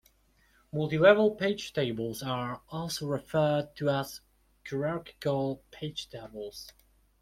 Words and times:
Multilevel 0.73 1.37
page 1.37 1.73
tables 1.73 2.23
are 2.23 2.63
also 2.69 3.05
referred 3.05 3.75
to 3.75 3.87
as 3.91 4.21
hierarchical 4.67 5.61
page 5.69 6.09
tables. 6.09 6.71